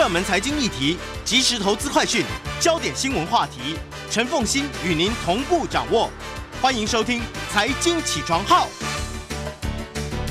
[0.00, 2.24] 热门财经议题、即时投资快讯、
[2.58, 3.76] 焦点新闻话题，
[4.10, 6.08] 陈凤欣与您同步掌握。
[6.62, 7.20] 欢迎收听
[7.52, 8.66] 《财经起床号》。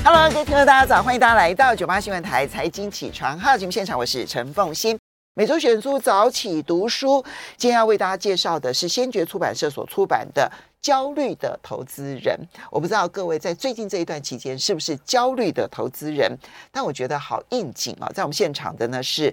[0.04, 4.98] Hello，各位听众大家早，欢迎大家来到九八新闻台《财经起床号》节目现场，我是陈凤欣。
[5.34, 7.24] 每周选出早起读书，
[7.56, 10.50] 今天要为大家介绍的是先觉出版社所出版的
[10.84, 12.36] 《焦虑的投资人》。
[12.72, 16.36] 我不知道各位在最近这一段期间是不是焦虑的投资人，
[16.72, 18.10] 但我觉得好应景啊！
[18.12, 19.32] 在我们现场的呢，是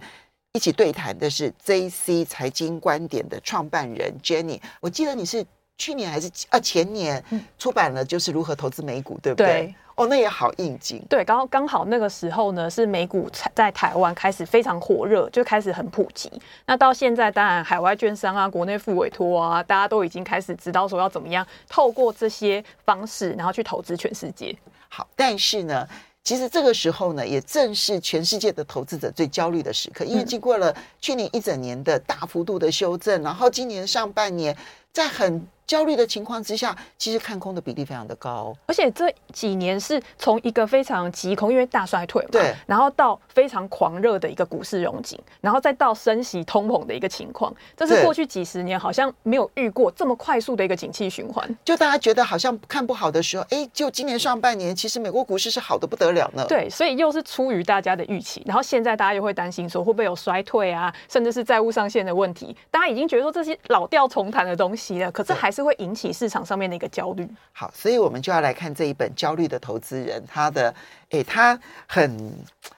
[0.54, 4.60] 一起对谈的是 JC 财经观点的创办人 Jenny。
[4.80, 5.46] 我记得你是
[5.78, 7.24] 去年还是啊前年
[7.60, 9.48] 出版了，就是如何投资美股，对不对？
[9.48, 11.04] 对哦，那也好应景。
[11.10, 16.32] 对，刚刚好那个时候呢，是美股在台湾开始非常火热，就开始很普及。
[16.68, 24.56] 那到现在，当然海外券商啊、国内副委托啊，大家都已经开始知道说要怎么样透过这些方式，然后去投资全世界。
[24.88, 25.88] 好，但是呢，
[26.28, 34.54] 其实这个时候呢，也正是全世界的投资者最焦虑的时刻，因为经过了去年一整年的大幅度的修正，然后今年上半年
[34.98, 35.48] 在很。
[35.68, 51.46] 焦虑的情况之下，其实看空的比例非常的高，而且这几年是从一个非常急空，因为大衰退嘛，对，然后到非常狂热的一个股市融景，然后再到升息通膨的一个情况，这是过去几十年好像没有遇过这么快速的一个景气循环。
[51.66, 56.46] 就大家觉得好像看不好的时候，哎，就今年上半年，其实美国股市是好的不得了呢。
[56.48, 66.48] 对，所以又是出于大家的预期，然后现在大家又会担心说会不会有衰退啊，甚至是债务上限的问题，大家已经觉得说这些老调重弹的东西了，可是还是会引起市场。
[66.48, 70.74] 上面的一个焦虑，好，所以我们就要来看这一本《焦虑的投资人》，他的，
[71.10, 72.34] 诶，他很，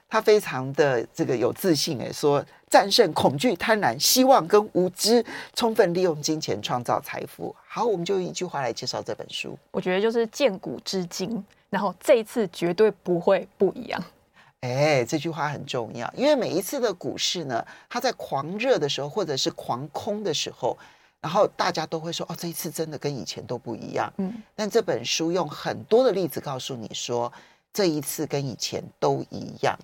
[0.08, 7.56] 他非常的这个有自信，诶，说战胜恐惧、贪婪、希望跟无知，充分利用金钱创造财富。
[7.68, 14.04] 好，我们就用一句话来介绍这本书，我觉得就是见古知今，然后这一次绝对不会不一样。
[14.62, 20.76] 哎，这句话很重要，因为每一次的股市呢，它在狂热的时候，或者是狂空的时候。
[21.22, 27.31] 然后大家都会说：“哦，这一次真的跟以前都不一样。”嗯，但这本书用很多的例子告诉你说，
[27.74, 29.78] 这一次跟以前都一样，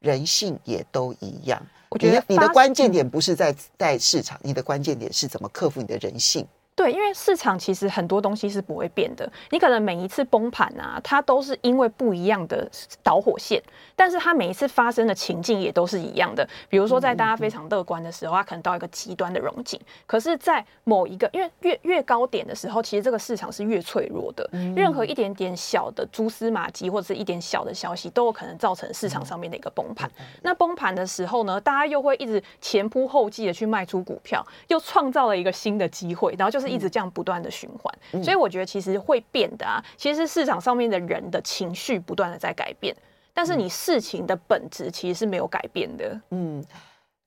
[0.00, 1.60] 人性也都一样。
[1.90, 6.46] 我觉得你的关键点不是在在市场，你的关键点是怎么克服你的人性。
[6.80, 9.30] 对，因为市场其实很多东西是不会变的。
[9.50, 12.66] 你可能每一次崩盘啊，它都是因为不一样的
[13.02, 13.62] 导火线，
[13.94, 16.48] 但是它每一次发生的情境也都是一样的。
[16.70, 19.78] 比如说，在大家非常乐观的时候，它可能到一个极端的融景。
[20.06, 24.48] 可是，在某一个，因为越越高点的时候，其实这个市场是越脆弱的。
[24.74, 30.10] 任何一点点小的蛛丝马迹，或者是一点小的消息，都有可能造成市场上面的一个崩盘。
[30.40, 36.69] 那崩盘的时候呢，大家又会一直前仆后继的去卖出股票，又创造了一个新的机会，然后就是。
[36.70, 39.82] 一直这样不断的循环，所以我觉得其实会变的啊。
[39.96, 42.96] 其实市场上面的人的情绪不断的在改变，
[43.34, 46.20] 但是你事情的本质其实是没有改变的。
[46.30, 46.64] 嗯，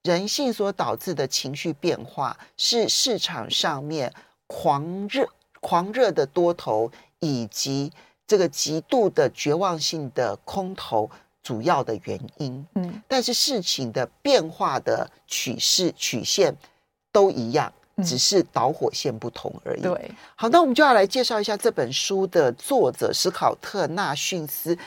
[0.04, 4.12] 人性所导致的情绪变化是市场上面
[4.48, 5.28] 狂热、
[5.60, 7.92] 狂热的多头以及
[8.26, 11.10] 这个极度的绝望性的空头
[11.42, 12.66] 主要的原因。
[12.76, 16.56] 嗯，但是事情的变化的趋势曲线
[17.12, 17.72] 都一样。
[18.04, 19.82] 只是导火线不同而已。
[19.82, 24.78] 对，好，那我们就要来介绍一下这本书的作者史考特纳逊斯，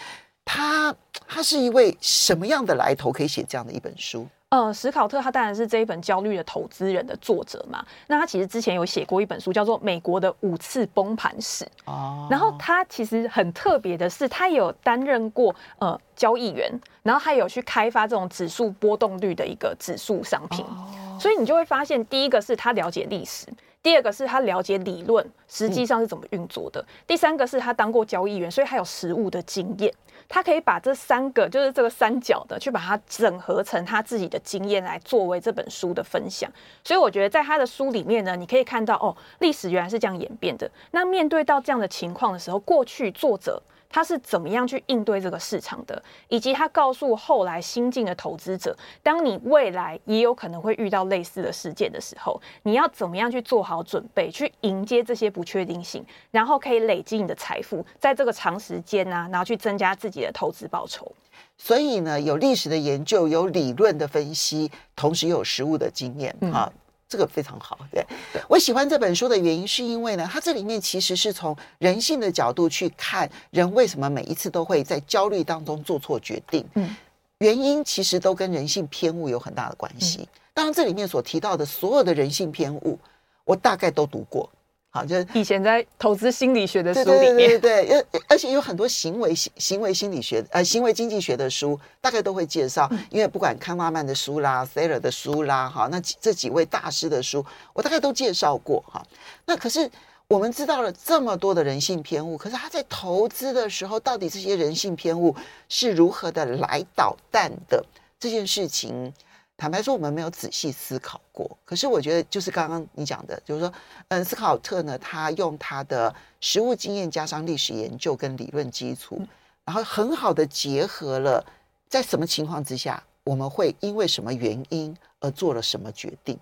[0.44, 0.94] 他
[1.28, 4.26] 他是一位什么样的来头，可以写这样的一本书？
[4.50, 7.84] 呃，史考特他当然是这一本焦虑的投资人的作者嘛。
[8.06, 11.64] 那他其实之前有写过一本书，叫做《美国的五次崩盘史》。
[11.84, 12.28] 哦。
[12.30, 16.70] 然后他其实很特别的是，他有担任过呃交易员，
[17.02, 20.64] 然后他有去开发这种指数波动率的一个指数商品。
[20.64, 21.18] 哦。
[21.20, 23.48] 所以你就会发现，第一个是他了解历史。
[23.86, 26.84] 第二个是他了解理论，实际上是怎么运作的。
[27.06, 29.94] 第三个是他当过交易员，所以他有实物的经验。
[30.28, 36.50] 他可以把这三个，就是这个三角的，去把它整合成他自己的经验来作为这本书的分享。
[36.82, 40.68] 所以我觉得在他的书里面呢，你可以看到哦，历史原来是这样演变的。
[40.90, 43.62] 那面对到这样的情况的时候，过去作者。
[43.88, 61.10] 他是怎么样去应对这个市场的，以及他告诉后来新进的投资者，当你未来也有可能会遇到类似的事件的时候，你要怎么样去做好准备，去迎接这些不确定性，然后可以累积你的财富，在这个长时间呢、啊，然后去增加自己的投资报酬。
[61.56, 66.70] 所以呢，有历史的研究，有理论的分析，同时又有实物的经验啊。
[66.72, 68.04] 嗯这个非常好，对，
[68.48, 76.66] 我喜欢这本书的原因是因为呢，它这里面其实是从人性的角度去看人为什么每一次都会在焦虑当中做错决定。
[76.74, 76.96] 嗯，
[77.38, 80.28] 原因其实都跟人性偏误有很大的关系。
[80.52, 82.98] 当然，这里面所提到的所有的人性偏误，
[83.44, 84.50] 我大概都读过。
[84.96, 92.90] 好，就是以前在投资心理学的书里面，对对对对，而而且有很多行为行行为心理学呃行为经济学的书，大概都会介绍。
[93.10, 97.44] 因为不管康拉曼的书啦，Thaler 的书啦，哈，那这几位大师的书，
[97.74, 99.04] 我大概都介绍过哈。
[99.44, 99.90] 那可是
[100.28, 105.36] 我们知道了这么多的人性偏误，可是他在投资的时候，到底这些人性偏误
[105.68, 107.84] 是如何的来捣蛋的
[108.18, 109.12] 这件事情？
[109.58, 111.56] 坦白说，我们没有仔细思考过。
[111.64, 113.72] 可是，我觉得就是刚刚你讲的，就是说，
[114.08, 119.20] 嗯，斯考特呢，他用他的实务经验加上历史研究跟理论基础，
[119.64, 121.42] 然后很好的结合了
[121.88, 126.38] 在什么情况之下，我们会因为什么原因而做了什么决定。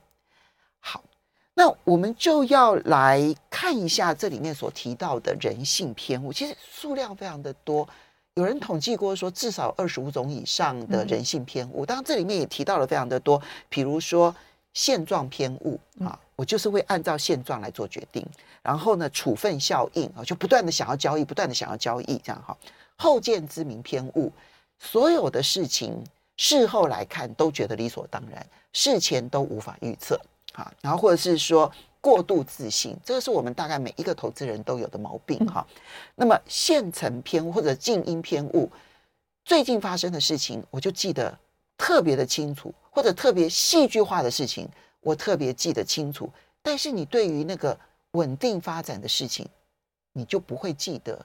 [0.81, 1.01] 好，
[1.55, 7.89] 那我们就要来看一下这里面所提到的人性偏误，其实数量非常的多。
[8.37, 11.87] 有人统计过说，至少二十五种以上的人性偏误。
[11.87, 14.35] 当然，这里面也提到了非常的多，比如说
[14.73, 18.27] 现状偏误啊，我就是会按照现状来做决定。
[18.61, 22.57] 然后呢，处分效应啊，就不断的想要交易，不断的想要交易，这样哈。
[22.97, 24.33] 后见之明偏误，
[24.81, 26.03] 所有的事情
[26.37, 30.21] 事后来看都觉得理所当然，事前都无法预测
[30.55, 30.73] 啊。
[30.81, 31.71] 然后或者是说。
[32.05, 35.67] 过度自信，这个是我们大概每一个投资人都有的毛病哈。
[36.15, 38.71] 那么现成偏误或者静音偏误，
[39.43, 41.39] 最近发生的事情我就记得
[41.79, 44.69] 特别的清楚，或者特别戏剧化的事情
[45.01, 46.31] 我特别记得清楚。
[46.61, 47.75] 但是你对于那个
[48.11, 49.49] 稳定发展的事情，
[50.13, 51.25] 你就不会记得，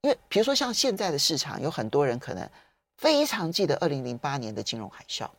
[0.00, 2.50] 因为比如说像现在的市场，有很多人可能
[2.96, 5.30] 非常记得二零零八年的金融海啸，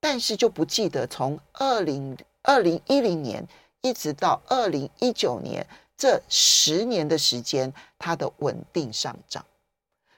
[0.00, 3.46] 但是就不记得从二零二零一零年。
[3.82, 5.66] 一直到二零一九年
[5.96, 9.44] 这十年的时间，它的稳定上涨，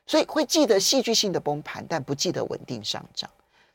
[0.06, 3.28] 所以会记得戏剧性的崩盘，但不记得稳定上涨。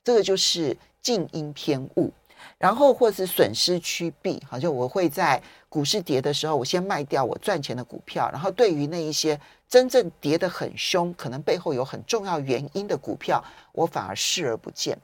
[0.03, 2.11] 这个就是静音偏误。
[2.59, 13.43] 然后或是损失趋避，好像我会在股市跌的时候，我先卖掉我赚钱的股票，然后对于那一些真正跌得很凶，可能背后有很重要原因的股票，
[13.73, 14.97] 我反而视而不见。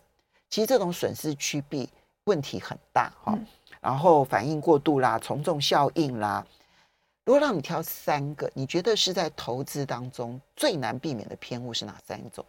[0.49, 1.89] 其实这种损失趋避
[2.25, 3.37] 问题很大，哈。
[3.83, 6.43] 然后反应过度啦，从众效应啦。
[7.25, 12.45] 如果让你挑三个，你觉得是在投资当中最难避免的偏误是哪三种？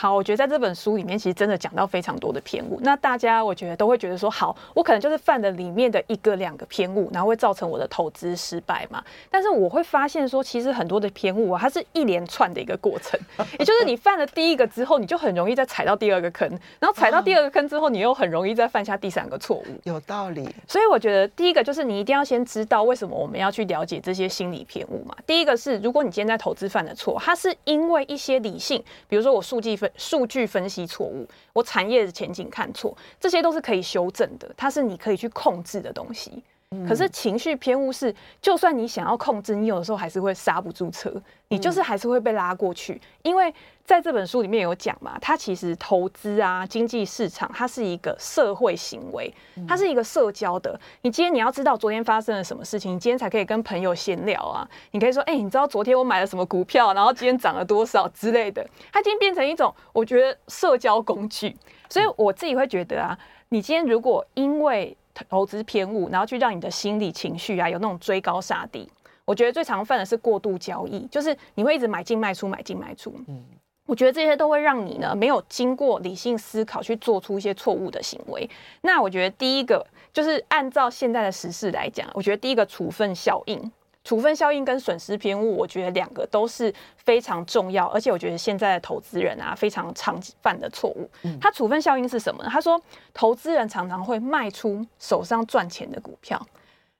[0.00, 2.78] 好，我觉得在这本书里面，其实真的讲到非常多的偏误。
[2.84, 9.02] 那大家我觉得都会觉得说，好，我可能就是犯了里面的一个两个偏误，然后会造成我的投资失败嘛。
[9.28, 13.18] 但是我会发现说，其实很多的偏误啊，它是一连串的一个过程。
[13.58, 16.48] 也就是你犯了第一个之后，你就很容易再踩到第二个坑，
[16.78, 19.64] 然后踩到第二个坑之后，你又很容易再犯下第三个错误。
[19.82, 20.48] 有道理。
[20.68, 25.16] 所以我觉得第一个就是你一定要先知道为什么我们要去了解这些心理偏误嘛。
[25.26, 29.87] 第一个是，如果你今天在投资犯的错，它是因为一些理性，比如说我数据分。
[29.96, 36.42] 数据分析错误，我产业的前景看错，这些都是可以修正的，它是你可以去控制的东西。
[36.86, 41.10] 可是情绪偏误是，就算你想要控制，你有的时候还是会刹不住车，
[41.48, 43.00] 你就是还是会被拉过去。
[43.22, 43.52] 因为
[43.86, 49.32] 在这本书里面有讲嘛，它其实投资啊，经济市场，它是一个社会行为，
[49.66, 50.78] 它是一个社交的。
[51.00, 54.68] 你今天你要知道昨天发生了什么事情，你今天才可以跟朋友闲聊啊。
[54.90, 58.62] 你可以说，哎，你知道昨天我买了什么股票，然后今天涨了多少之类的。
[58.92, 61.56] 它今天变成一种，我觉得社交工具。
[61.88, 63.18] 所以我自己会觉得啊，
[63.48, 64.94] 你今天如果因为
[65.28, 68.88] 投资偏误，然后去让你的心理情绪啊有那种追高杀低。
[69.24, 73.14] 我觉得最常犯的是过度交易，就是你会一直买进卖出买进卖出。
[73.26, 73.44] 嗯，
[73.86, 78.48] 我觉得这些都会让你呢没有经过理性思考去做出一些错误的行为。
[78.80, 83.70] 那我觉得第一个就是按照现在的时事来讲，我觉得第一个处分效应。
[84.08, 91.10] 处分效应跟损失偏误，我觉得两个都是非常重要，而且我觉得现在的投资人啊非常常犯的错误。
[91.38, 92.48] 他处分效应是什么呢？
[92.50, 92.80] 他说，
[93.12, 96.40] 投资人常常会卖出手上赚钱的股票，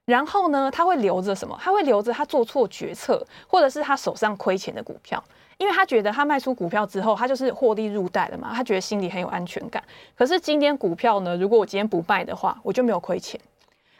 [0.04, 1.58] 然后呢，他会留着什么？
[1.58, 5.24] 他会留着他做错决策，或者是他手上亏钱的股票，
[5.56, 9.82] 因为他觉得他卖出股票之后，他就是获利入袋了嘛，他觉得心里很有安全感。
[10.14, 13.40] 可是今天股票呢，如果我今天不卖的话，我就没有亏钱。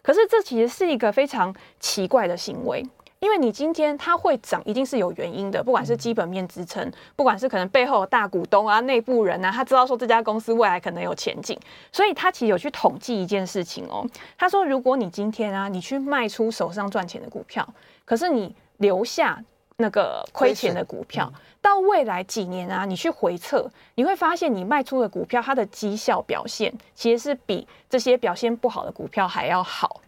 [0.00, 2.83] 可是这其实是一个非常奇怪的行为。
[3.21, 11.59] 因为你今天它会涨，一定是有原因的，不管是基本面支撑，不管是可能背后有大股东啊、内部人啊，他知道说这家公司未来可能有前景，
[11.91, 14.07] 所以他其实有去统计一件事情哦。
[14.37, 17.69] 他说，如果你今天啊，你去卖出手上赚钱的股票，
[18.05, 19.43] 可是你留下
[19.79, 30.01] 那个亏钱的股票，到未来几年啊，你去回测，你会发现你卖出的股票，它的绩效表现其实是比这些表现不好的股票还要好。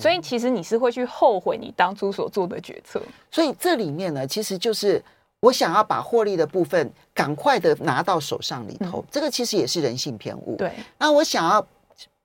[0.00, 3.00] 所以其实你是会去后悔你当初所做的决策。
[3.30, 5.02] 所以这里面呢，其实就是
[5.40, 10.56] 我想要把获利的部分赶快的拿到手上里头，这个其实也是人性偏误。
[10.56, 10.72] 对。
[10.98, 11.66] 那我想要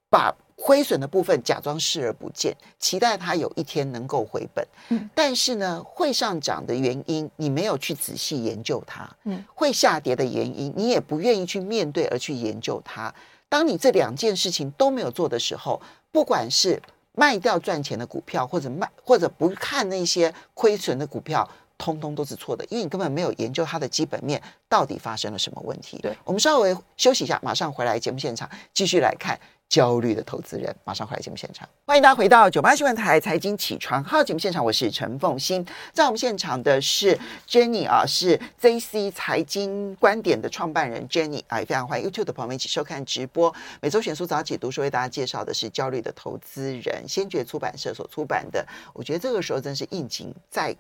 [0.10, 4.63] 把亏损的部分假装视而不见，期待它有一天能够回本。
[4.89, 13.12] 嗯，但是呢，会上涨的原因你没有去仔细研究它，嗯，会下跌的原因你也不愿意去面对而去研究它。
[13.50, 16.80] 当你这两件事情都没有做的时候，不管是
[17.13, 25.98] 卖掉赚钱的股票，或者卖或者不看那些亏损的股票，通通都是错的，因为你根本没有研究它的基本面到底发生了什么问题。
[26.01, 29.39] 对，我们稍微休息一下，马上回来节目现场继续来看。
[29.72, 31.68] 焦虑的投资人，马上回来节目现场。
[31.86, 35.66] 欢迎大家回到九八新闻台财经起床号节目现场，我是陈凤欣。
[35.94, 43.56] 在我们现场的是 Jenny 啊，是 ZC 财经观点的创办人 Jenny 啊，也非常欢迎 YouTube 的朋友们一起收看直播。
[43.80, 48.68] 每周选书早起读书为大家介绍的是焦虑的投资人，先觉出版社所出版的。
[48.92, 50.75] 我觉得这个时候真是应景，再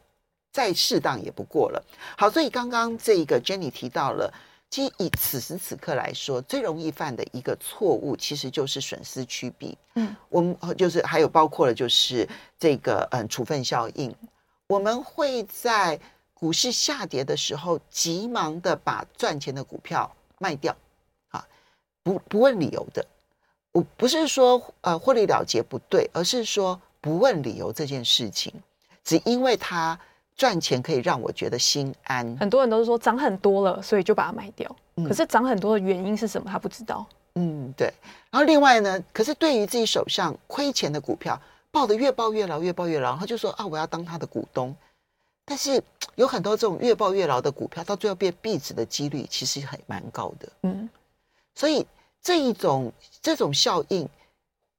[0.51, 1.81] 再适当也不过了。
[2.17, 4.33] 好，所以刚刚这一个 Jenny 提到了。
[4.71, 9.77] 其实以此时此刻来说，最容易犯的一个错误，其实就是损失趋避。
[9.95, 12.25] 嗯，我们就是还有包括了，就是
[12.57, 14.15] 这个嗯处分效应。
[14.67, 15.99] 我们会在
[16.33, 20.09] 股市下跌的时候，急忙的把赚钱的股票
[20.39, 20.73] 卖掉，
[21.31, 21.45] 啊，
[22.01, 23.05] 不不问理由的。
[23.73, 28.53] 我不是说呃获利了结不对，而是说不问理由这件事情，
[29.03, 29.99] 只因为它。
[30.35, 32.35] 赚钱可以让我觉得心安。
[32.37, 34.75] 很多人都是说涨很多了，所以就把它卖掉。
[34.95, 36.49] 嗯、可是涨很多的原因是什么？
[36.49, 37.05] 他不知道。
[37.35, 37.93] 嗯，对。
[38.29, 41.39] 然后另外呢，可是对于自己手上亏钱的股票，
[41.71, 44.75] 抱得越抱越牢，越抱越牢，他就说啊，我要当他的股东。
[45.45, 45.81] 但是
[46.15, 50.49] 有很多这种越抱越牢的股票，到最后变壁纸的几率其实很蛮高的。
[50.63, 50.89] 嗯，
[51.55, 51.85] 所以
[52.21, 54.07] 这一种这种效应，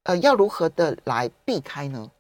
[0.05, 2.11] 呃，要如何的来避开呢？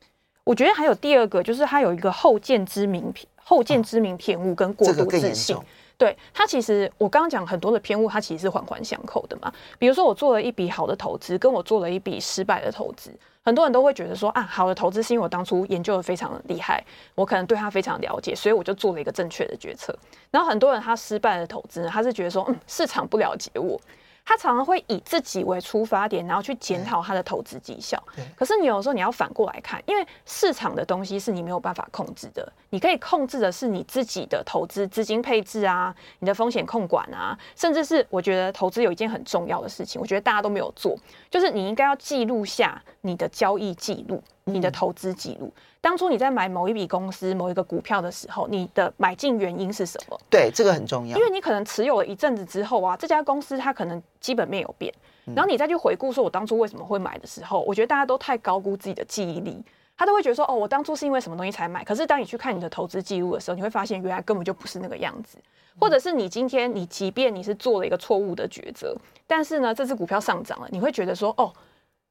[0.45, 5.57] 我觉得还有第二个，就是它有一个后见之明后见之明偏误跟过度自信。
[5.99, 9.53] 对，它其实我刚刚讲很多的偏误，它其实是环环相扣的嘛。
[9.79, 13.13] 比如说我做了一笔好的投资，跟我做了一笔失败的投资，
[13.45, 16.85] 很多人都会觉得说啊，好的投资是因为我当初研究的非常的厉害，
[17.15, 19.97] 我可能对它非常了解，所以我就做了一个正确的决策。
[20.33, 23.81] 然后很多人他失败的投资呢，他是觉得说，嗯，市场不了解我。
[24.25, 28.03] 他常常会以自己为出发点，然后去检讨他的投资绩效。
[28.37, 40.97] 可是你有时候你要反过来看，因为市场的东西是你没有办法控制的，你可以控制的是你自己的投资资金配置啊，你的风险控管啊，甚至是我觉得投资有一件很重要的事情，我觉得大家都没有做，
[41.29, 44.23] 就是你应该要记录下你的交易记录。
[44.45, 50.21] 你的投资记录，当初你在买某一笔公司、某一个股票的时候，你的买进原因是什么？
[50.29, 51.17] 对，这个很重要。
[51.17, 54.93] 因为你可能持有了一阵子之后啊，这家公司它可能基本面有变，
[55.27, 59.63] 然后你再去回顾说，我当初为什么会买的时候，我觉得大家都太高估自己的记忆力，
[59.97, 61.85] 他都会觉得说，哦，我当初是因为什么东西才买。
[61.85, 65.39] 可是当你去看你的投资记录的时候，你会发现原来根本就不是那个样子，
[65.79, 68.93] 或者是你今天你即便你是做了一个错误的抉择，
[69.25, 71.53] 但是呢，这只股票上涨了，你会觉得说，哦。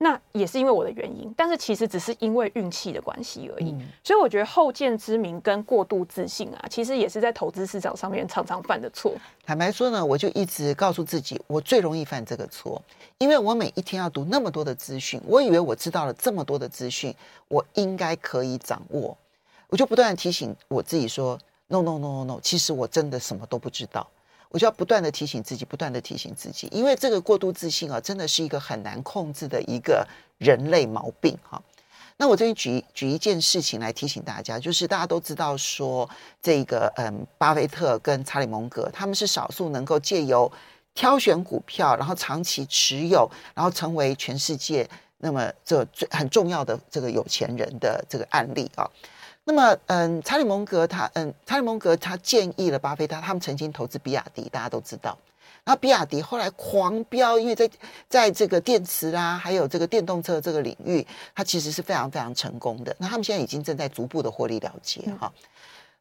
[0.03, 3.69] 那也是因为我的原因，但是其实只是因为运气的关系而已。
[3.69, 9.13] 嗯、所以我觉得后见之明跟过度自信啊，其实也是在投资市场上面常常犯的错。
[9.45, 12.81] 坦白说呢，我就一直告诉自己，我最容易犯这个错，
[13.19, 17.13] 因为我每一天要读那么多的资讯，我以为我知道了这么多的资讯，
[17.47, 19.15] 我应该可以掌握，
[19.69, 24.07] 我就不断提醒我自己说，no no no no no，其实我真的什么都不知道。
[24.51, 30.05] 我就要不断的提醒自己，不断的提醒自己，因为这个过度自信啊，真的是一个很难控制的一个
[30.37, 31.61] 人类毛病哈。
[32.17, 36.07] 那我这边举举一件事情来提醒大家，就是大家都知道说，
[36.41, 40.51] 这个嗯，巴菲特跟查理蒙格他们是少数能够借由
[40.93, 48.85] 挑选股票，然后长期持有，然后成为全世界那么这最很重要的这个有钱人的这个案例啊。
[49.43, 55.17] 那么，嗯，查理蒙格他，嗯，查理蒙格他建议了巴菲特，他们曾经投资比亚迪，大家都知道。
[55.63, 57.69] 然后比亚迪后来狂飙，因为在
[58.07, 61.05] 在这个电池啊，还有这个电动车这个领域，
[61.35, 62.95] 它其实是非常非常成功的。
[62.99, 65.31] 那他们现在已经正在逐步的获利了结哈。
[65.35, 65.43] 嗯、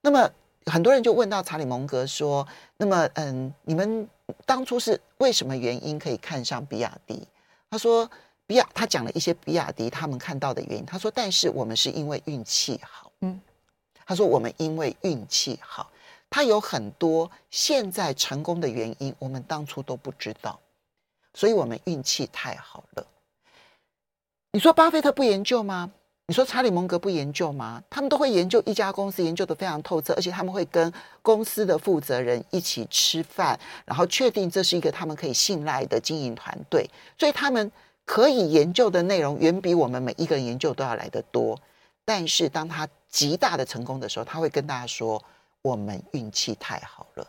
[0.02, 0.30] 那么
[0.66, 4.08] 很多人就问到查理蒙格说：“那么，嗯，你们
[4.46, 7.26] 当初是为什么原因可以看上比亚迪？”
[7.70, 8.08] 他说
[8.46, 10.86] ：“比亚，他讲了一些比亚迪他们看到的原因。
[10.86, 13.40] 他说，但是我们是因为运气好。”嗯，
[14.06, 15.90] 他说我们因为运气好，
[16.28, 20.58] 他有很多现在成功的原因，我们当初都不知道，
[21.34, 23.06] 所以我们运气太好了。
[24.52, 25.90] 你说巴菲特不研究吗？
[26.26, 27.82] 你说查理蒙格不研究吗？
[27.90, 37.70] 他们都会研究一家公司，研究的非常透彻，而且他们会跟公司的负责人一起吃饭，然后确定这是一个他们可以信赖的经营团队，所以他们
[38.04, 41.58] 可以研究的内容远比我们每一个人研究都要来得多。
[42.04, 45.22] 但是当他极大的成功的时候，他会跟大家说
[45.62, 47.26] ：“我们运气太好了，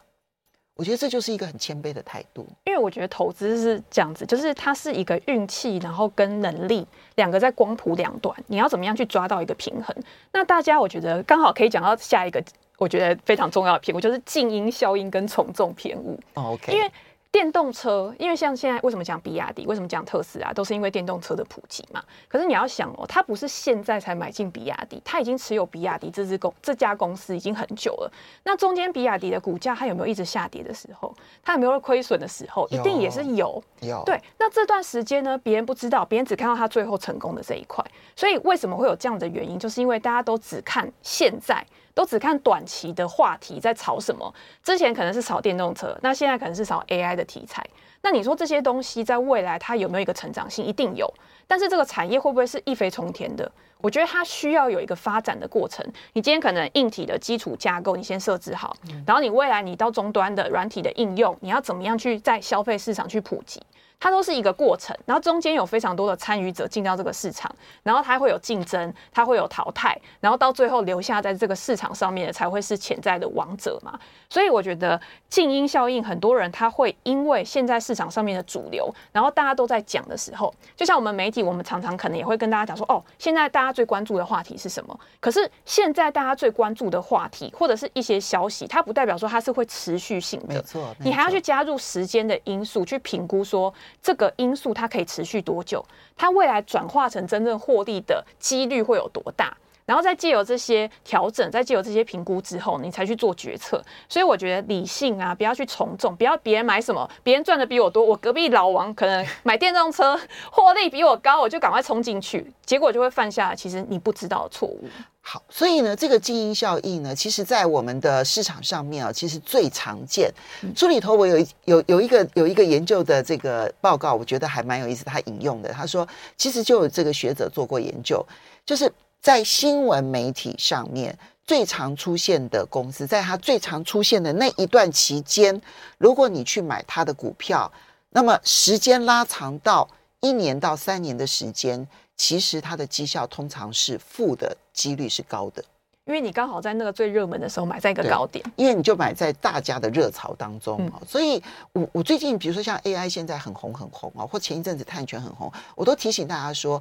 [0.75, 2.47] 我觉得这就是一个很谦卑的态度。
[2.65, 9.95] 因为我觉得投资是这样子，就是它是一个运气，然后跟能力两个在光谱两端，你要怎么样去抓到一个平衡？
[10.31, 12.43] 那大家我觉得刚好可以讲到下一个，
[12.77, 16.19] 我觉得非常重要的偏误，就是静音效应跟从众偏误。
[16.35, 16.91] Oh, OK，因为。
[17.31, 22.03] 电动车，因为像现在为什么讲比亚迪，为什么讲特斯拉，都是因为电动车的普及嘛。
[22.27, 28.11] 可是你要想哦，他不是现在才买进比亚迪，他已经持有比亚迪这支公这家公司已经很久了。
[28.43, 31.15] 那中间比亚迪的股价，它有没有一直下跌的时候？
[31.41, 32.67] 它有没有亏损的时候？
[32.69, 33.63] 一定也是有。
[33.79, 34.03] 有。
[34.05, 37.83] 对，那这段时间呢，别人不知道，别人只看到他最后成功的这一块。
[38.13, 39.57] 所以为什么会有这样的原因？
[39.57, 41.65] 就是因为大家都只看现在。
[41.93, 44.33] 都只看短期的话题在炒什么，
[44.63, 47.65] 之前可能是炒电动车，那现在可能是炒 AI 的题材。
[48.03, 50.65] 那你说这些东西在未来它有没有一个成长性？
[50.65, 51.11] 一定有。
[51.47, 53.51] 但是这个产业会不会是一飞冲天的？
[53.77, 55.85] 我觉得它需要有一个发展的过程。
[56.13, 63.61] 你今天可能硬体的基础架构你先设置好，然后你未来你到终端的软体的应用，你要怎么样去在消费市场去普及？
[64.01, 73.97] 它都是一个过程，然后中间有非常多的参与者进到这个市场，然后它会有竞争，它会有淘汰，然后到最后留下在这个市场上面的才会是潜在的王者嘛。
[74.27, 84.99] 所以我觉得静音效应，很多人他会因为现在市场上面的主流，然后大家都在讲的时候，就像我们媒体，我们常常可能也会跟大家讲说，哦，现在大家最关注的话题是什么？
[85.19, 93.71] 可是现在大家最关注的话题或者是一些消息，它不代表说它是会持续性的，没错，你还要去加入时间的因素去评估说。
[94.01, 95.83] 这个因素它可以持续多久？
[96.15, 99.57] 它未来转化成真正获利的几率会有多大？
[99.91, 103.83] 然后再借由这些调整，再借由这些评估之后，你才去做决策。
[104.07, 110.17] 所以我觉得理性啊，不要去从众，不要别人买什么，别人赚的比我多，我隔壁老王可能 买电动车
[110.49, 114.87] 获利比我高，我就赶快冲进去，结果就会犯下其实你不知道的错误。
[115.23, 120.33] 好，所以呢，这个静音效应呢，其实在我们的市场上面啊，其实最常见。
[120.73, 125.03] 书里头我有有有一个有一个研究的这个报告，我觉得还蛮有意思。
[125.03, 126.07] 他引用的，他说，
[126.37, 128.25] 其实就有这个学者做过研究，
[128.65, 128.89] 就是
[129.21, 135.61] 在新闻媒体上面最常出现的公司，在它最常出现的那一段期间，
[135.97, 137.71] 如果你去买它的股票，
[138.09, 139.87] 那么时间拉长到
[140.19, 141.87] 一年到三年的时间。
[142.17, 145.63] 其实它的绩效通常是负的几率是高的，
[146.05, 151.41] 因为你刚好在那个最热门的时候买在一个高点，因为你就买在大家的热潮当中，嗯、所以
[151.73, 156.79] 我我最近比如说像 AI 现在很红很红啊，或前一阵子碳权很红，我都提醒大家说，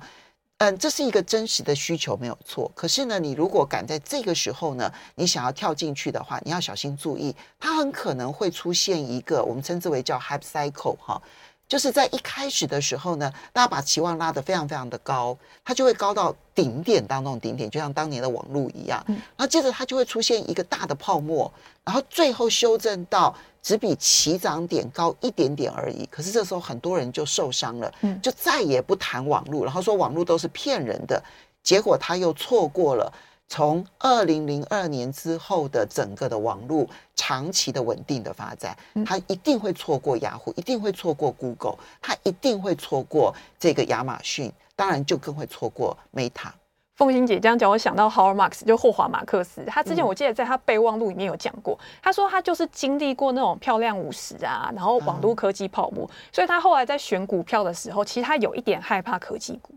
[0.61, 11.23] 嗯，这是一个真实的需求没有错，可是呢，你如果敢在这个时候呢，你想要跳进去的话，你要小心注意，它很可能会出现一个我们称之为叫 hype cycle 哈。
[11.71, 19.01] 就是在一开始的时候呢，大家把期望拉得非常非常的高，它就会高到顶点当中顶点，就像当年的网络一样。
[19.07, 21.51] 然后接着它就会出现一个大的泡沫，
[21.85, 26.05] 然后最后修正到只比起涨点高一点点而已。
[26.07, 31.23] 可是这时候很多人就受伤了，就再也不谈网络，然后说网络都是骗人的，
[31.63, 33.13] 结果他又错过了。
[33.51, 36.87] 从二零零二年之后的整个的网络
[37.17, 46.53] 长期的稳定的发展，他一定会错过雅虎，一定会错过 Google，他一定会错过这个亚马逊，当然就更会错过 Meta。
[46.95, 59.75] 凤欣姐这样讲，我想到 Howard Marks 就霍华马克思，他之前我记得在他备忘录里面有讲过，他说他就是经历过那种漂亮五十啊，然后网络科技泡沫，所以他后来在选股票的时候，其实他有一点害怕科技股。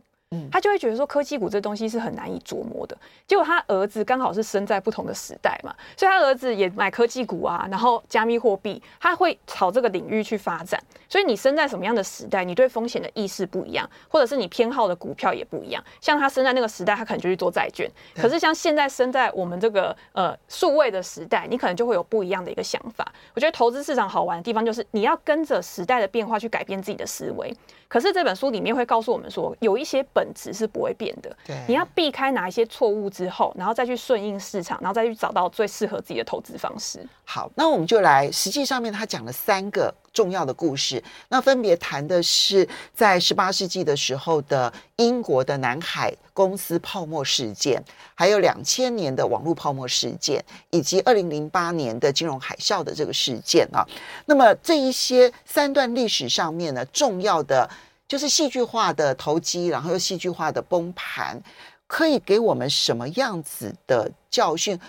[0.51, 2.97] 他就会觉得说科技股这东西是很难以琢磨的。
[3.27, 10.81] 结果他儿子刚好是生在不同的时代嘛，所以他儿子也买科技股啊，然后加密货币，他会朝这个领域去发展。
[11.09, 15.83] 所以你生在什么样的时代，你对风险的意识不一样，或者是你偏好的股票也不一样。
[16.01, 17.89] 像他生在那个时代，他可能就去做债券。
[18.15, 23.11] 可是像现在生在我们这个呃数位的时代，你可能就会有不一样的一个想法。
[23.35, 27.55] 我觉得投资市场好玩的地方就是你要跟着时代的变化去改变自己的思维。
[27.87, 31.35] 可是这本书里面会告诉我们说，有一些本质是不会变的。
[31.45, 37.03] 对，你要避开哪一些错误之后，然后再去顺应市场，然后再去找到最适合自己的投资方式。
[37.25, 47.81] 好，那我们就来，实际上面他讲了三个重要的故事，那分别谈的是在十八世纪的时候的英国的南海公司泡沫事件，
[48.13, 53.87] 还有两千年的网络泡沫事件，以及二零零八年的金融海啸的这个事件啊。
[54.25, 57.69] 那么这一些三段历史上面呢，重要的。
[58.13, 61.41] 就是戏剧化的投机，然后又戏剧化的崩盘，
[61.87, 64.79] 可以给我们什么样子的教训？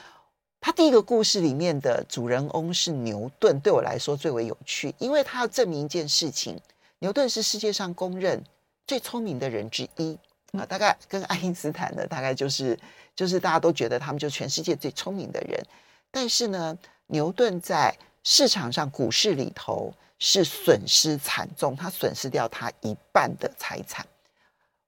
[0.60, 6.60] 他第一个故事里面的主人翁是牛顿，对我来说最为有趣，因为他要证明一件事情：
[6.98, 8.44] 牛顿是世界上公认
[8.86, 10.18] 最聪明的人之一
[10.52, 12.78] 啊，大概跟爱因斯坦的大概就是
[13.16, 15.58] 就是大家都觉得他们就全世界最聪明的人。
[16.10, 24.04] 但是呢，牛顿在市场上股市里头是损失惨重，他损失掉他一半的财产。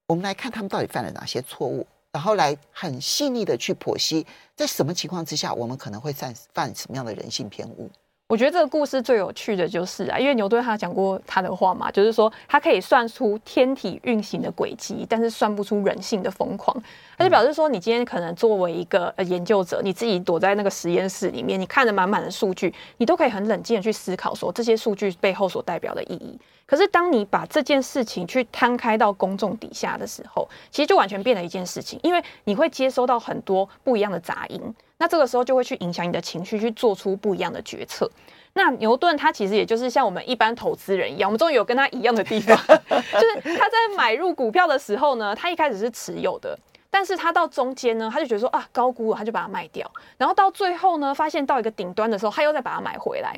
[0.06, 7.90] 我们来看他们到底犯了哪些错误，然后来很细腻的去剖析，在什么情况之下，我们可能会犯犯什么样的人性偏误。
[8.28, 16.76] 我觉得这个故事最有趣的就是啊，因为牛顿他讲过他的话嘛，就是说他可以算出天体运行的轨迹，但是算不出人性的疯狂。
[17.16, 26.36] 他就表示说，你今天可能作为一个呃研究者，你自己躲在那个实验室里面，你看着满满的数据，你都可以很冷静的去思考说这些数据背后所代表的意义。
[26.66, 34.60] 可是当你把这件事情去摊开到公众底下的时候，其实就完全变了一件事情，因为你会接收到很多不一样的杂音。
[34.98, 38.10] 那这个时候就会去影响你的情绪，去做出不一样的决策。
[38.54, 42.56] 那牛顿他其实也就是像我们一般投资人一样，我们终于有跟他一样的地方，
[42.88, 46.58] 就是他在买入股票的时候呢，他一开始是持有的，
[46.90, 53.36] 但是他到中间呢，他就觉得说啊高估了，他就把它卖掉，然后到最后呢，发现到一个顶端的时候，他又再把它买回来。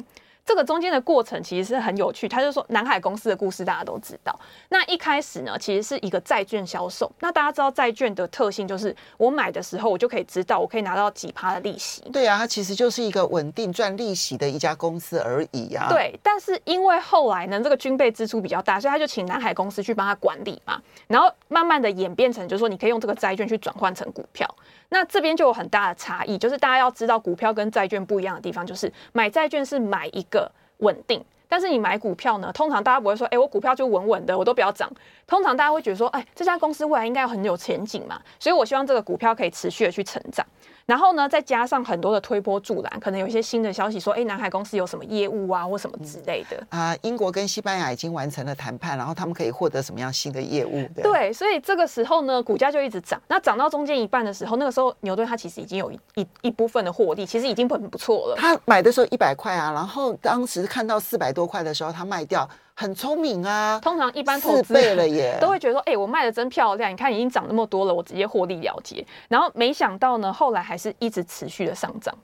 [0.48, 4.34] 这个中间的过程其实是很有趣，他就说南海公司的故事大家都知道。
[4.70, 7.12] 那一开始呢，其实是一个债券销售。
[7.20, 12.00] 那大家知道债券的特性就是，我买的时候我就可以知道我可以拿到几趴的利息。
[12.10, 15.88] 对啊，它其实就是一个稳定赚利息的一家公司而已啊。
[15.90, 20.80] 对，但是因为后来呢，这个军备支出比较大，所以他就请南海公司去帮他管理嘛。
[21.08, 24.48] 然后慢慢的演变成，就是说你可以用这个债券去转换成股票。
[24.90, 34.90] 那这边就有很大的差异，就是大家要知道股票跟债券不一样的地方，就是买债券是买一个稳定，但是你买股票呢，通常大家不会说，哎，我股票就稳稳的，我都不要涨。
[35.26, 40.46] 通常大家会觉得说，哎，这家公司未来应该很有前景嘛，所以我希望这个股票可以持续的去成长。
[40.88, 46.56] 然后呢，再加上很多的推波助澜，可能有一些新的消息说，哎，南海公司有什么业务啊，或什么之类的。
[46.70, 50.88] 啊、呃，英国跟西班牙已经完成了谈判，然后他们可以获得什么样新的业务？
[50.94, 53.20] 对，对，所以这个时候呢，股价就一直涨。
[53.28, 58.36] 那涨到中间一半的时候，那个时候牛顿他其实已经有一一一部分的获利，其实已经很不错了。
[58.38, 62.48] 他买的时候一百块啊，然后当时看到四百多块的时候，他卖掉。
[62.80, 63.80] 很聪明啊！
[63.82, 69.04] 通常一般投资倍了耶， 都会觉得说，哎、欸，我卖的真漂亮，你看已经涨那么多了，我直接获利了结。
[69.28, 72.16] 然后没想到呢，后来还是一直持续的上涨。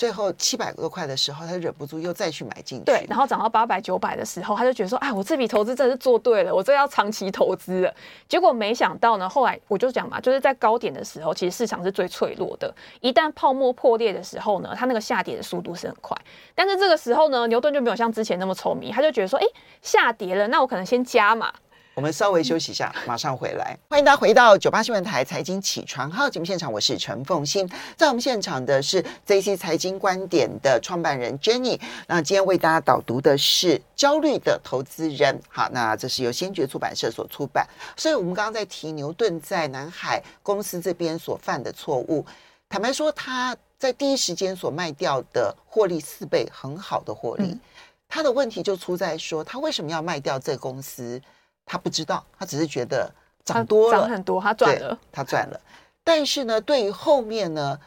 [0.00, 2.84] 最后七百多块的时候，他忍不住又再去买进去。
[2.86, 7.94] 对，然后涨到八百九百的时候，他就觉得说，啊，我这笔投资真的是做对了，我这要长期投资了。
[8.26, 12.74] 结果没想到呢，后来我就讲嘛，就是在高点的时候，其实市场是最脆弱的。
[13.02, 16.16] 一旦泡沫破裂的时候呢，它那个下跌的速度是很快。
[16.54, 19.44] 但是这个时候呢，牛顿就没有像之前那么聪明，他就觉得说，哎，
[19.82, 21.52] 下跌了，那我可能先加码。
[21.94, 23.76] 我们稍微休息一下， 马上回来。
[23.88, 27.68] 欢迎大家回到九八新闻台财经起床号节目现场，我是陈凤欣。
[27.96, 31.78] 在我们现场的是 JC 财经观点的创办人 Jenny。
[32.06, 35.34] 那今天为大家导读的是《焦虑的投资人》。
[35.48, 37.66] 好，那这是由先觉出版社所出版。
[37.96, 42.24] 所以我们刚刚在提牛顿在南海公司这边所犯的错误，
[42.68, 47.48] 坦白说，他在第一时间所卖掉的获利四倍，很好的获利。
[47.48, 47.60] 嗯、
[48.08, 51.20] 他的问题就出在说，他为什么要卖掉这个公司？
[51.70, 53.08] 他不知道，他只是觉得
[53.44, 55.60] 涨多了，涨很多，他赚了，他赚了。
[56.02, 57.78] 但是呢，对于后面呢，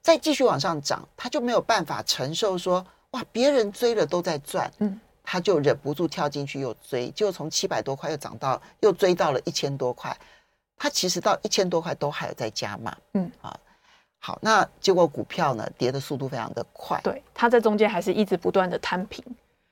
[0.00, 10.16] 再继续往上涨，他就没有办法承受说，哇，别人追了都在赚，嗯，他就忍不住跳进去又追，就从七百多块又涨到，又追到了一千多块。
[10.76, 13.58] 他其实到一千多块都还有在加码，嗯啊，
[14.20, 19.24] 好，那结果股票呢跌的速度非常的快，对，他在中间还是一直不断的摊平。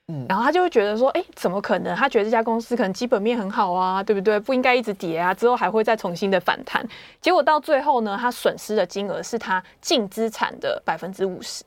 [0.07, 1.95] 嗯，然后他就会觉得说，哎，怎么可能？
[1.95, 4.37] 他觉得这家公司可能基本面很好啊，对不对？
[4.37, 6.85] 不应该一直跌啊，之后还会再重新的反弹。
[7.21, 11.63] 结果到最后呢，他损失的金额是他净资产的百分之五十。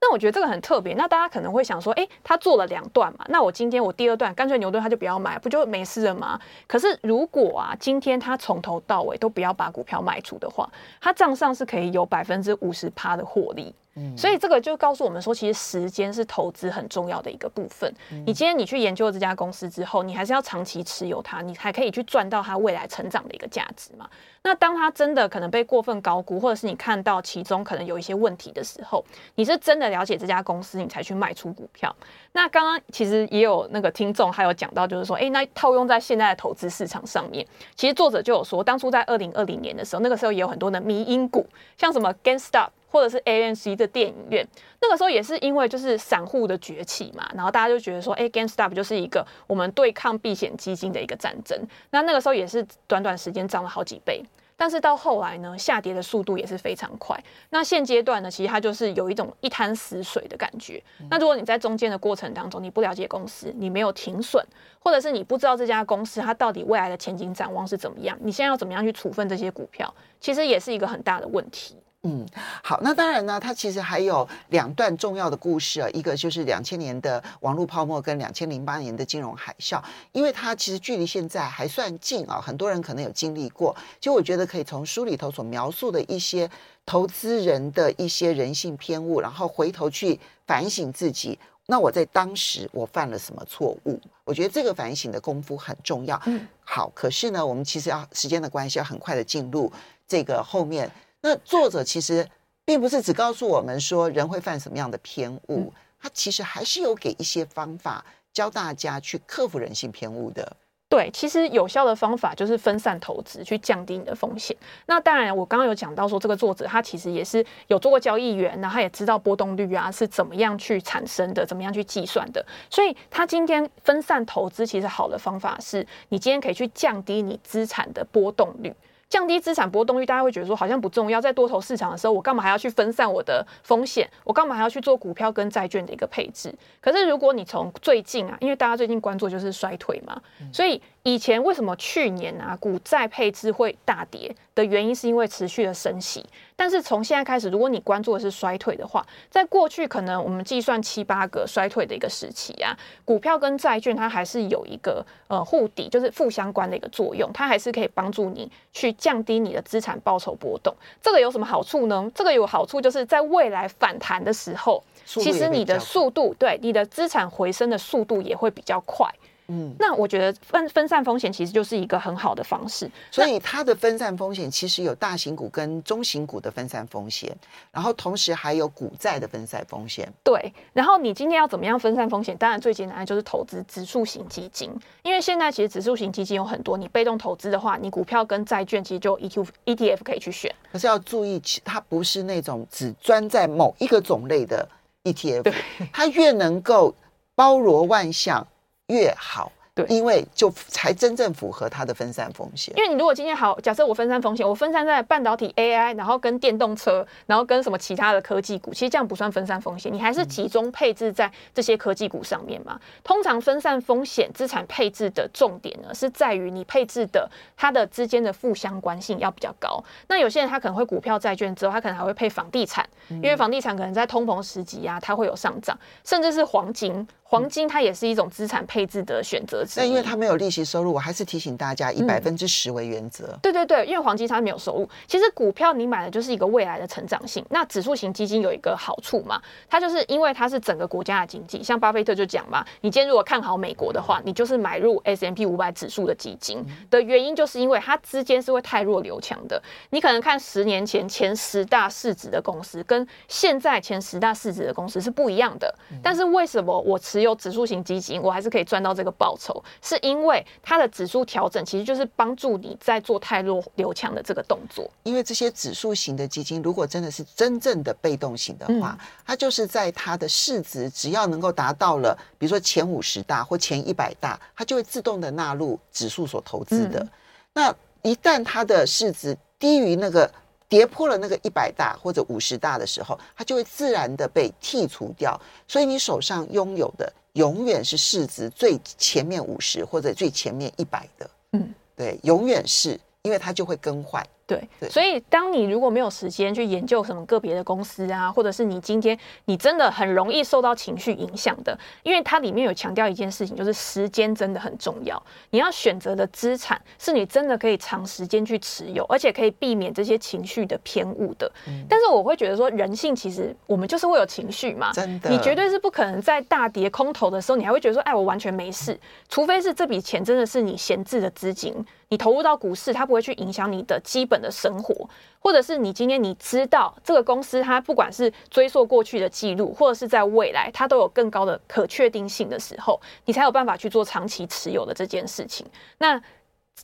[0.00, 0.94] 那我觉得这个很特别。
[0.94, 6.38] 那大家可能会想说，哎，他做了两段嘛，那我今天我第二段干脆牛顿他就不要买，不就没事了吗？
[6.66, 10.70] 可是如果啊，今天他从头到尾都不要把股票卖出的话，
[11.00, 13.74] 他账上是可以有百分之五十趴的获利。
[14.16, 17.92] 所以这个就告诉我们说，其实时间是投资很重要的一个部分。
[18.26, 24.08] 你今天你去研究这家公司之后，你还是要长期持有它，你才可以去赚到它未来成长的一个价值嘛。
[24.42, 31.94] 那当它真的可能被过分高估，或者是你看到其中可能有一些问题的时候，你是真的了解这家公司，你才去卖出股票。
[32.32, 42.68] 那刚刚其实也有那个听众还有讲到，就是说，哎，那套用在现在的投资市场上面，其实作者就有说，当初在二零二零年的时候，那个时候也有很多的迷因股，像什么 GameStop。
[42.90, 44.46] 或者是 ANC 的电影院，
[44.80, 51.60] 那个时候也是因为就是散户的崛起嘛，然后大家就觉得说，哎，GameStop 就是一个我们对抗避险基金的一个战争。
[51.90, 54.24] 那那个时候也是短短时间涨了好几倍，
[54.56, 57.22] 但是到后来呢，下跌的速度也是非常快。
[57.50, 60.82] 那现阶段呢，其实它就是有一种一滩死水的感觉。
[61.10, 64.44] 那如果你在中间的过程当中，你不了解公司，你没有停损，
[64.80, 71.76] 或者是你不知道这家公司它到底未来的前景展望是怎么样，你现在要怎么样去处分这些股票，其实也是一个很大的问题。
[72.04, 72.24] 嗯，
[72.62, 79.82] 好，那当然呢，它其实还有两段重要的故事啊，一个就是两千年的网络泡沫跟两千零八年的金融海啸，
[80.12, 83.74] 因为它其实距离现在还算近啊，很多人可能有经历过。
[83.98, 86.48] 其实我觉得可以从书里头所描述的一些
[86.86, 91.36] 投资人的一些人性偏误，然后回头去反省自己。
[91.66, 94.00] 那我在当时我犯了什么错误？
[94.24, 96.18] 我觉得这个反省的功夫很重要。
[96.26, 99.70] 嗯，好，可是呢，我们其实要时间的关系，要很快的进入
[100.06, 100.88] 这个后面。
[101.20, 102.26] 那作者其实
[102.64, 110.56] 并不是只告诉我们说人会犯什么样的偏误，嗯、他其实还是有给一些方法教大家去克服人性偏误的。
[110.90, 114.56] 对，其实有效的方法就是分散投资，去降低你的风险。
[114.86, 122.42] 那当然，我刚刚有讲到说，这个作者他其实也是有做过交易员，然后他也知道波动率啊是怎么样去产生的，怎么样去计算的。
[122.70, 128.74] 所以他今天分散投资，其实好的方法是你今天可以去降低你资产的波动率。
[129.08, 131.20] 降低资产波动率，大家会觉得说好像不重要。
[131.20, 134.08] 在多头市场的时候，我干嘛还要去分散我的风险？
[134.24, 136.54] 我干嘛还要去做股票跟债券的一个配置？
[136.80, 140.20] 可是如果你从最近啊，因为大家最近关注就是衰退嘛，
[140.52, 140.80] 所以。
[141.08, 146.22] 以前为什么去年啊股债配置会大跌的原因，是因为持续的升息。
[146.54, 160.74] 但是从现在开始，如果你关注的是衰退的话，在过去可能我们计算七八个衰退的一个时期啊，股票跟债券它还是有一个呃互抵，就是负相关的一个作用，它还是可以帮助你去降低你的资产报酬波动。
[161.00, 162.06] 这个有什么好处呢？
[162.14, 169.08] 这个有好处就是在未来反弹的时候，其实你的速度，对你的资产回升的速度也会比较快。
[169.50, 172.90] 嗯，那我觉得分分散风险其实就是一个很好的方式。
[173.10, 177.34] 所以它的分散风险其实有大型股跟中型股的分散风险，
[177.72, 180.06] 然后同时还有股债的分散风险。
[180.22, 182.36] 对，然后你今天要怎么样分散风险？
[182.36, 184.70] 当然最简单的就是投资指数型基金，
[185.02, 186.76] 因为现在其实指数型基金有很多。
[186.76, 190.54] 你被动投资的话，你股票跟债券其实就 E Q E T F 可以去选。
[190.70, 194.68] 可是要注意，它不是那种只专在某一个种类的
[195.04, 195.50] E T F，
[195.90, 196.94] 它越能够
[197.34, 198.46] 包罗万象。
[198.88, 199.50] 越好。
[199.74, 202.76] 对，因为就才真正符合它的分散风险。
[202.76, 212.76] 因为你如果今天好，假设我分散风险，我分散在半导体 AI，然后跟电动车，然后跟什么其他的科技股，其实这样不算分散风险，你还是集中配置在这些科技股上面嘛。
[213.04, 219.80] 通常分散风险资产配置的重点呢，是在于你配置的它的之间的负相关性要比较高。
[220.08, 227.06] 那有些人他可能会股票、债券之后，他可能还会配房地产，因为房地产可能在通膨时期啊，它会有上涨，甚至是黄金。
[227.30, 229.62] 黄金它也是一种资产配置的选择。
[229.76, 233.38] 但因为它没有利息收入，我还是提醒大家以百分之十为原则。
[233.42, 234.88] 对对对，因为黄金它没有收入。
[235.06, 237.44] 其实股票你买的就是一个未来的成长性。
[237.50, 239.38] 那指数型基金有一个好处嘛，
[239.68, 241.62] 它就是因为它是整个国家的经济。
[241.62, 249.62] 像巴菲特就讲嘛，你今天如果看好美国的话，你就是买入 S M P 五百指数的基金的原因，就是因为它之间是会太弱留强的。
[249.90, 255.74] 你可能看十年前前十大市值的公司，跟现在前十大市值的公司是不一样的。
[256.02, 264.88] 但是为什么我持只有指数型基金，我还是可以赚到这个报酬，是因为它的指数调整其实就是帮助你在做太弱留强的这个动作。
[265.02, 277.00] 因为这些指数型的基金，如果真的是真正的被动型的话，嗯、它就是在它的市值只要能够达到了，比如说前五十大或前一百大，它就会自动的纳入指数所投资的。
[277.00, 277.10] 嗯、
[277.54, 280.30] 那一旦它的市值低于那个。
[280.68, 285.40] 跌破了那个一百大或者五十大的时候，它就会自然的被剔除掉。
[285.66, 291.30] 所以你手上拥有的永远是市值最前面五十或者最前面一百的。
[291.52, 294.26] 嗯，对，永远是因为它就会更换。
[294.48, 305.22] 对，所以当你如果没有时间去研究什么个别的公司啊，或者是你今天你真的很容易受到情绪影响的，因为它里面有强调一件事情，就是时间真的很重要。
[305.50, 311.52] 你要选择的资产是你真的可以长时间去持有，而且可以避免这些情绪的偏误的。
[311.66, 321.84] 嗯、但是我会觉得说，人性其实我们就是会有情绪嘛，真的，你绝对是不可能在大跌空头的时候，你还会觉得说，哎，我完全没事，除非是这笔钱真的是你闲置的资金。
[322.10, 335.66] 你投入到股市，它不会去影响你的基本的生活，或者是你今天你知道这个公司，它不管是追溯过去的记录，或者是在未来它都有更高的可确定性的时候，你才有办法去做长期持有的这件事情。
[335.98, 336.18] 那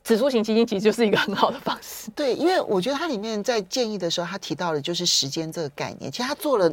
[0.03, 2.11] 指数型基金其实就是一个很好的方式。
[2.11, 6.13] 对，因为我觉得它里面在建议的时候，它提到的就是时间这个概念。
[6.13, 6.71] 其实它做了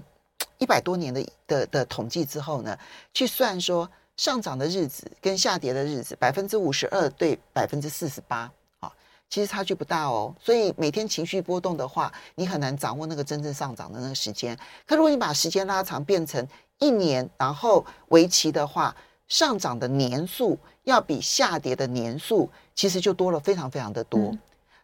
[0.57, 2.77] 一百多年的的的统计之后呢，
[3.13, 3.89] 去算说。
[4.17, 8.91] 上涨的日子跟下跌的日子，百分之五十二对百分之四十八，啊，
[9.29, 10.35] 其实差距不大哦。
[10.39, 14.57] 所以每天情绪波动的话，你很难掌握那个真正上涨的那个时间。
[14.85, 16.47] 可如果你把时间拉长，变成
[16.79, 18.95] 一年，然后为期的话，
[19.27, 24.19] 上涨的年数要比下跌的年数，其实就多了非常非常的多。
[24.19, 24.39] 嗯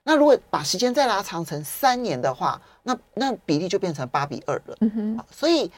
[0.10, 4.78] 那如果把时间再拉长成三年的话，那那比例就变成八比二了。
[4.80, 5.26] 嗯哼。
[5.30, 5.70] 所以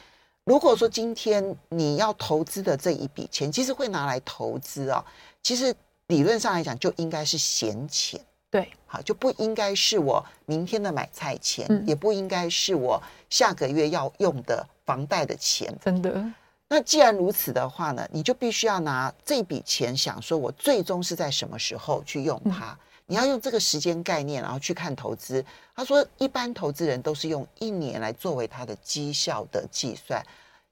[0.50, 5.06] 如果说今天你要投资的这一笔钱，其实会拿来投资啊，
[5.44, 5.72] 其实
[6.08, 8.20] 理论上来讲就应该是闲钱。
[8.50, 15.72] 对，好，就不应该是我明天的买菜钱，嗯、也不应该是我下个月要用的房贷的钱。
[15.86, 16.26] 真的。
[16.68, 22.72] 那既然如此的话呢，你就必须要拿这笔钱想说，我最终是在什么时候去用它？
[22.72, 22.78] 嗯、
[23.10, 25.44] 你要用这个时间概念，然后去看投资。
[25.76, 30.24] 他说，一般投资人都是用一年来作为他的绩效的计算。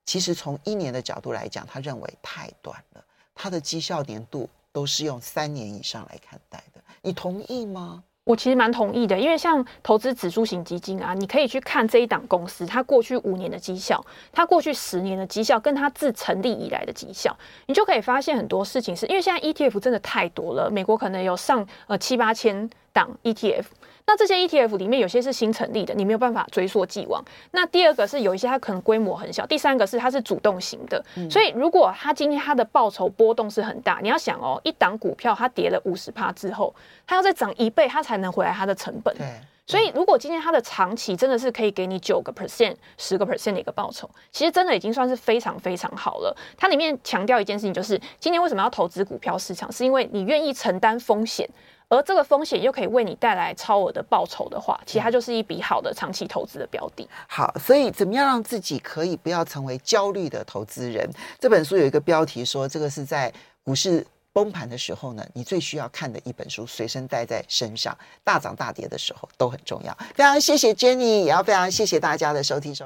[0.05, 6.81] 其实从一年的角度来讲，他认为太短了，他的绩效年度都是用三年以上来看待的。
[7.01, 8.03] 你同意吗？
[8.27, 17.33] 我其实蛮同意的，因为像投资指数型基金啊，你可以去看这一档公司，它过去五年的绩效，它过去十年的绩效，跟它自成立以来的绩效，
[17.67, 23.65] 你就可以发现很多事情是，因为现在 ETF 真的太多了，美国可能有上呃七八千档 ETF。
[24.09, 27.21] 那这些 ETF 里面有些是新成立的，你没有办法追溯既往。
[27.51, 31.03] 那第二个是有一些它可能规模很小，第三个是它是主动型的。
[31.17, 36.73] 嗯、所以如果它今天它的报酬波动是很大，你要想哦，一档股票它跌了五十趴之后，
[37.05, 39.13] 它要再涨一倍，它才能回来它的成本。
[39.17, 39.27] 对。
[39.69, 46.33] 所以如果今天它的长期真的是可以给你九个 percent、十个 percent 的一个报酬，其实真的已经算是非常非常好了。
[46.55, 51.45] 它里面强调一件事情，就是今天为什么要投资股票市场，是因为你愿意承担风险。
[51.89, 57.07] 而这个风险又可以为你带来超额的报酬的话，其实它就是一笔好的长期投资的标的。
[57.27, 61.09] 好，所以怎么样让自己可以不要成为焦虑的投资人？
[61.39, 63.31] 这本书有一个标题说，这个是在
[63.63, 69.97] 股市崩盘的时候呢，你最需要看的一本书，随身带在身上，大涨大跌的时候都很重要。
[70.13, 72.85] 非常谢谢 Jenny，也要非常谢谢大家的收听收看。